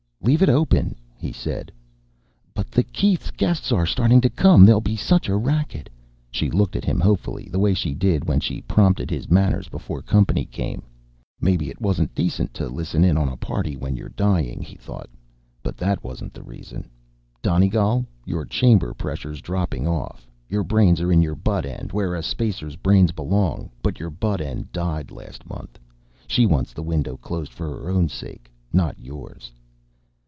"Leave 0.23 0.43
it 0.43 0.49
open," 0.49 0.95
he 1.17 1.31
said. 1.31 1.71
"But 2.53 2.69
the 2.69 2.83
Keiths' 2.83 3.31
guests 3.31 3.71
are 3.71 3.87
starting 3.87 4.21
to 4.21 4.29
come. 4.29 4.65
There'll 4.65 4.79
be 4.79 4.95
such 4.95 5.27
a 5.27 5.35
racket." 5.35 5.89
She 6.29 6.51
looked 6.51 6.75
at 6.75 6.85
him 6.85 6.99
hopefully, 6.99 7.49
the 7.51 7.57
way 7.57 7.73
she 7.73 7.95
did 7.95 8.25
when 8.27 8.39
she 8.39 8.61
prompted 8.61 9.09
his 9.09 9.31
manners 9.31 9.67
before 9.67 10.03
company 10.03 10.45
came. 10.45 10.83
Maybe 11.41 11.71
it 11.71 11.81
wasn't 11.81 12.13
decent 12.13 12.53
to 12.53 12.69
listen 12.69 13.03
in 13.03 13.17
on 13.17 13.29
a 13.29 13.35
party 13.35 13.75
when 13.75 13.95
you 13.95 14.03
were 14.03 14.09
dying, 14.09 14.61
he 14.61 14.75
thought. 14.75 15.09
But 15.63 15.75
that 15.77 16.03
wasn't 16.03 16.35
the 16.35 16.43
reason. 16.43 16.87
Donegal, 17.41 18.05
your 18.23 18.45
chamber 18.45 18.93
pressure's 18.93 19.41
dropping 19.41 19.87
off. 19.87 20.29
Your 20.47 20.63
brains 20.63 21.01
are 21.01 21.11
in 21.11 21.23
your 21.23 21.35
butt 21.35 21.65
end, 21.65 21.91
where 21.93 22.13
a 22.13 22.21
spacer's 22.21 22.75
brains 22.75 23.11
belong, 23.11 23.71
but 23.81 23.99
your 23.99 24.11
butt 24.11 24.39
end 24.39 24.71
died 24.71 25.09
last 25.09 25.49
month. 25.49 25.79
She 26.27 26.45
wants 26.45 26.73
the 26.73 26.83
window 26.83 27.17
closed 27.17 27.51
for 27.53 27.67
her 27.69 27.89
own 27.89 28.07
sake, 28.07 28.51
not 28.71 28.99
yours. 28.99 29.51